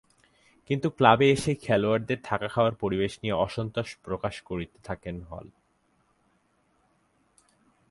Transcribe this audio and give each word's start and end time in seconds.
কিন্তু 0.69 0.89
ক্লাবে 0.89 1.31
এসেই 1.31 1.55
খেলোয়াড়দের 1.55 2.17
থাকা-খাওয়ার 2.23 2.75
পরিবেশ 2.75 3.19
নিয়ে 3.23 3.35
অসন্তোষ 3.35 3.97
প্রকাশ 4.03 4.41
করতে 4.41 4.79
থাকেন 4.83 5.21
হল। 5.21 5.47